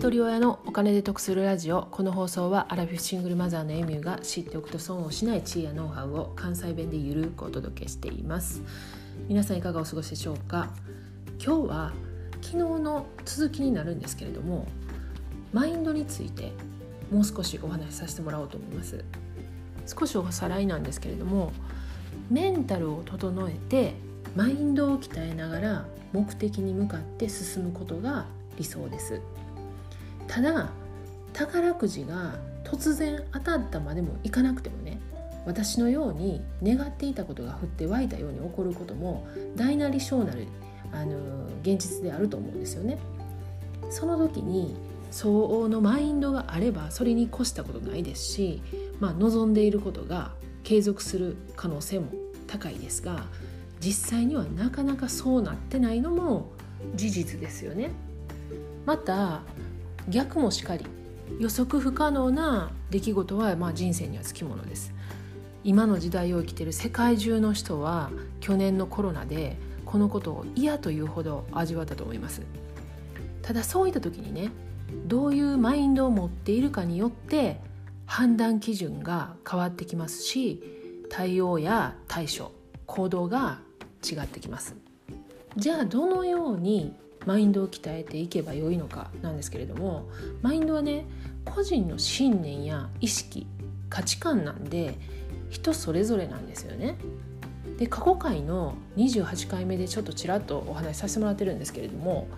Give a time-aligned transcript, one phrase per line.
[0.00, 8.62] 一人親のお金で得するラジオこの放送はアラフィフシングルマザーのエミューが知っておくと損をしない知恵やノウハウを関西弁でゆるくお届けしています。
[9.28, 10.70] 皆さんいかがお過ごしでしょうか？
[11.38, 11.92] 今日は
[12.40, 14.66] 昨日の続きになるんですけれども
[15.52, 16.54] マインドについて
[17.12, 19.04] もう少しお話しさせてもらおうと思います。
[19.86, 21.52] 少しおさらいなんですけれども
[22.30, 23.92] メンタルを整えて
[24.34, 28.24] マインドを鍛えながら目的に向かって進むことが
[28.56, 29.20] 理想です。
[30.30, 30.70] ただ
[31.32, 35.00] 宝くじが突然当たったまでもいかなくてもね
[35.44, 39.26] 私のように願っていたことが降って湧いたように起こることも
[39.56, 40.46] 大なり小なり
[40.92, 42.98] あの現実であると思うんですよね。
[43.90, 44.76] その時に
[45.10, 48.62] 相応のマインドがあればそれに越したことないですし、
[49.00, 50.30] まあ、望んでいることが
[50.62, 52.12] 継続する可能性も
[52.46, 53.24] 高いですが
[53.80, 56.52] 実際にはなかなかそうなってないのも
[56.94, 57.90] 事実ですよね。
[58.86, 59.42] また
[60.10, 60.84] 逆もしかり
[61.38, 64.92] 予測不可能な出来事はまあ人生にはつきものです。
[65.62, 72.42] 今の時代を生きている世界中の人は去年のコロナでこのことを嫌というほど味わったと思います。
[73.42, 74.50] ただそういった時にね
[75.06, 77.60] どういうマインドを持っているかによって
[78.06, 80.62] 判断基準が変わってきますし
[81.10, 82.52] 対応や対処
[82.86, 83.60] 行動が
[84.02, 84.76] 違ってきます。
[85.56, 86.94] じゃあどのように
[87.26, 90.08] マインドを鍛えていけばよいのかなんですけれども
[90.42, 91.06] マインドはね
[91.44, 93.46] 個人の信念や意識
[93.88, 94.94] 価値観なんで
[95.50, 96.96] 人それぞれなんですよね。
[97.78, 102.28] で過去回の28回目でちょっとちらっとお話しさせてもらってるんですけれども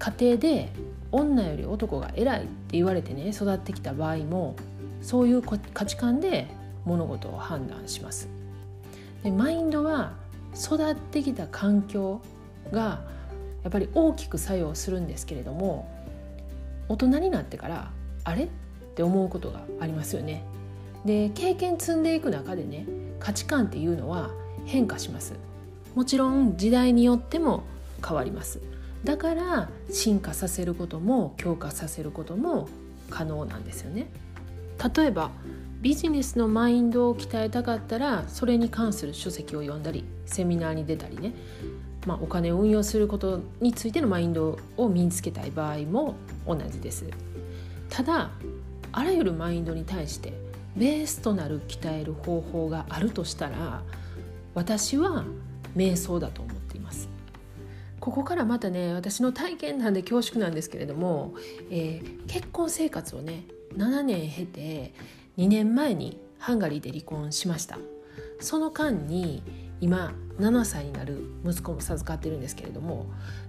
[0.00, 0.72] 家庭で
[1.12, 4.56] 女より男が偉いって言われてね育ってきた場合も
[5.00, 6.48] そういう価値観で
[6.84, 8.28] 物事を判断します。
[9.22, 10.12] でマインドは
[10.54, 12.20] 育ってきた環境
[12.72, 13.00] が
[13.64, 15.90] やっぱり大きく作用するんですけれども
[16.88, 17.90] 大人になってから
[18.22, 18.48] あれっ
[18.94, 20.44] て思うことがありますよね。
[21.04, 22.86] で経験積んでいく中でね
[23.18, 24.30] 価値観っていうのは
[24.66, 25.34] 変化します。
[25.94, 27.64] もちろん時代によっても
[28.06, 28.60] 変わります。
[29.02, 32.68] だから進化させることも強化させることも
[33.10, 34.08] 可能なんですよね。
[34.96, 35.30] 例えば
[35.84, 41.34] ビジネスのマインドを鍛えたかったらそれに関する書籍を読んだりセミナーに出たりね。
[42.06, 46.14] まあ、お金を運用することについてのマインドを身につけたい場合も
[46.46, 47.04] 同じです。
[47.90, 48.30] ただ
[48.92, 50.32] あらゆるマインドに対して
[50.74, 53.82] ベースとなる鍛える方法があるとしたら
[54.54, 55.26] 私は
[55.76, 57.10] 瞑想だと思っています。
[58.00, 61.34] ここからまたね私の体験談で恐縮なんですけれども、
[61.70, 63.44] えー、結婚生活をね
[63.76, 64.94] 7年経て
[65.38, 67.78] 2年前にハンガリーで離婚しました
[68.40, 69.42] その間に
[69.80, 73.06] 今7歳になる息子も授かってるんですけれども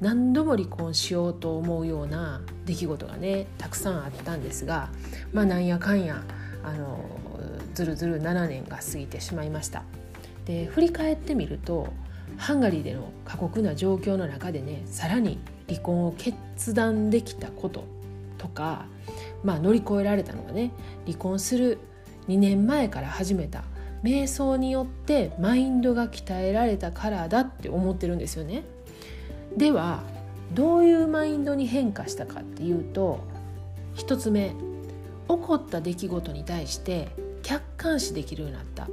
[0.00, 4.90] 何度も離婚しようと思うような出来事がねたくさんあったんですが
[5.32, 6.22] まあなんやかんや
[6.62, 7.04] あの
[7.74, 9.84] ずるずる7年が過ぎてしまいました。
[10.44, 11.92] で振り返ってみると
[12.36, 17.84] ハンガリーでの過酷な状況の中でねさらに離婚を決断できたこと
[18.38, 18.86] とか、
[19.44, 20.72] まあ、乗り越えられたのがね
[21.06, 21.78] 離婚する
[22.28, 23.64] 2年前から始めた
[24.02, 28.62] 瞑想によってマインドが鍛えられたからだって思ってるんですよね。
[29.56, 30.02] では
[30.54, 33.20] どういうマインドに変化したかっていうと
[33.96, 34.54] 1つ目起
[35.26, 37.08] こった出来事に対して
[37.42, 38.88] 客観視できるようになった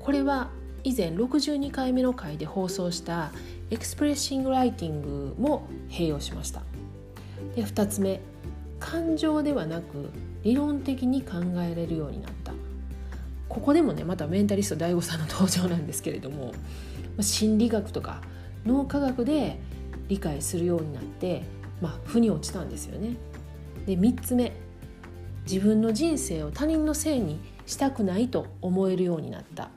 [0.00, 0.50] これは
[0.82, 3.32] 以前62回目の回で放送した
[3.70, 6.62] エクスプレッシングライティングも併用しました
[7.54, 8.20] で2つ目
[8.80, 10.10] 感情ではなく
[10.42, 12.52] 理論的に考えれるようになった
[13.48, 16.52] ここでもねまたメンタリスト DAIGO さんの登場なんですけれども
[17.20, 18.22] 心理学とか
[18.64, 19.60] 脳科学で
[20.08, 21.42] 理解するようになって、
[21.80, 23.16] まあ、腑に落ちたんですよね。
[23.86, 24.52] で3つ目
[25.50, 29.70] 自分の人生を他人のせいにしたくないと思えるようになった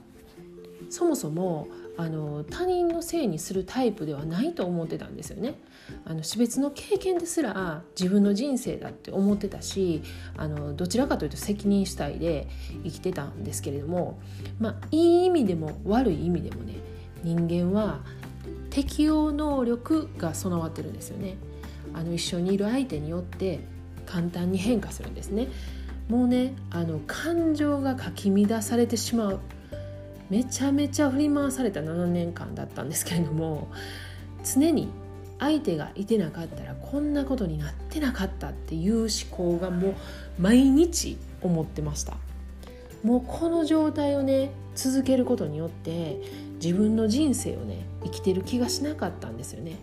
[0.90, 5.60] そもそもあの他人のせいにするタイプではないと思ってたんですよね。
[6.06, 10.02] あの死別の経験ですら自分の人生だって思ってたし
[10.38, 12.48] あのどちらかというと責任主体で
[12.84, 14.20] 生きてたんですけれども、
[14.60, 16.76] まあ、いい意味でも悪い意味でもね
[17.24, 18.00] 人間は
[18.70, 21.38] 適応能力が備わってるんですよね。
[21.94, 23.60] あの一緒にいる相手によって
[24.06, 25.48] 簡単に変化するんですね。
[26.10, 29.40] もうねあの感情がかき乱されてしまう
[30.30, 33.70] めちゃめちゃ振り回された7年間だったんですけれども
[34.44, 34.90] 常に
[35.40, 39.96] 相手がいてなかったらこんなことになってなかったっていう思考がもう
[40.40, 42.16] 毎日思ってました。
[43.04, 46.22] もうこの状態をね続けることによって
[46.64, 49.78] 自分の人生をね生きてる気がしなかったんですよね。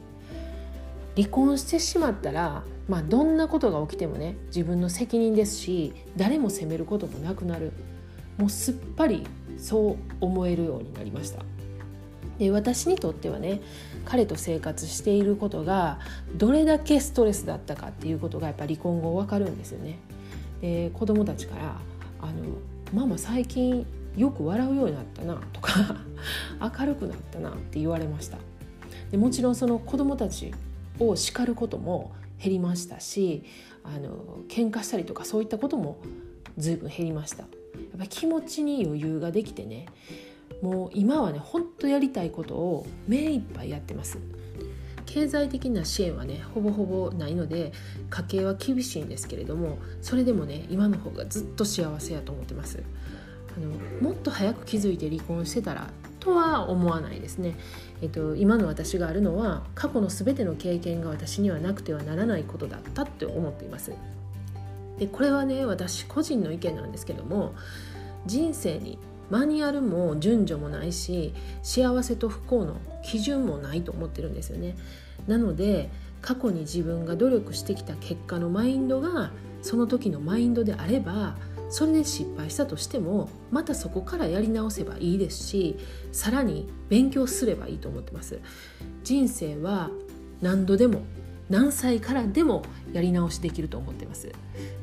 [1.16, 7.72] 離婚してしまったら、まあ、どんなことが起きてもね自分の責任ですし誰も責めることもなくなる。
[8.38, 9.26] もうすっぱり
[9.60, 11.44] そう思えるようになりました。
[12.38, 13.60] で私にとってはね
[14.06, 15.98] 彼と生活していることが
[16.34, 19.98] どれだけストレスだったかっていうことがやっぱ離婚後分かるんですよね。
[20.62, 21.76] で子供たちから
[22.20, 22.32] 「あの
[22.94, 23.86] ママ最近
[24.16, 25.96] よく笑うようになったな」とか
[26.78, 28.38] 「明るくなったな」って言われました。
[29.10, 30.52] でもちろんその子供たち
[30.98, 32.12] を叱ることも
[32.42, 33.42] 減りましたし
[33.84, 35.98] あの喧嘩したりとかそういったことも
[36.56, 37.44] 随分減りました。
[37.90, 39.86] やっぱ気持ちに余裕ができてね
[40.62, 44.18] もう今はねほんとやりたいことを目いっぱいやってます。
[45.06, 47.72] 経済的な支援はねほぼほぼないので
[48.10, 52.80] 家計は厳しいんですけれどもそれでもね今の方がずっと幸せやと思ってます。
[53.56, 55.88] あのもっと早く気づいて離婚してたら
[56.20, 57.56] とは思わないですね、
[58.02, 63.92] えっと、今の私があるのは過去の全ての経験が私にはなくてはならないことだったって思っています。
[65.00, 67.54] でこれはね私個人の意見なんですけども
[68.26, 68.98] 人生に
[69.30, 71.32] マニュアルも順序もないし
[71.62, 74.76] 幸せと不幸の基準もないと思ってるんですよね。
[75.26, 79.30] なので過去に自分が努力してきた結果のマインドが
[79.62, 81.36] その時のマインドであれば
[81.70, 85.78] それで失敗したとしてもまたそこからやり直せばいいですし
[86.12, 88.38] さらに勉強すればいいと思ってます。
[89.02, 89.88] 人生は
[90.42, 91.00] 何度でも
[91.50, 92.62] 何歳からでも
[92.92, 94.32] やり直しできると思ってます。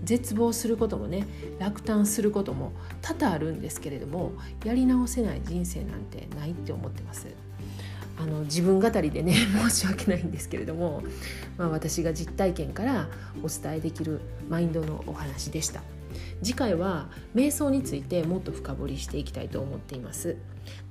[0.04, 1.26] 絶望することもね
[1.60, 4.34] 落胆することも多々あるんですけれども
[4.64, 7.28] やり直せない人生なんてないって思ってます。
[8.20, 9.34] あの自分語りでね
[9.70, 11.04] 申し訳ないんですけれども、
[11.58, 13.10] まあ、私が実体験から
[13.44, 15.84] お伝えできるマインドのお話でした。
[16.42, 20.36] 次回は瞑想についてもっと深掘りしていきたいと思っています。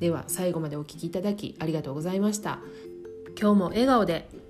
[0.00, 2.60] では最後までお聴きいただきありがとうございました。
[3.38, 4.45] 今日も笑顔で。